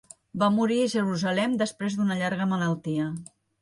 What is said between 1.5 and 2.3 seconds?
després d'una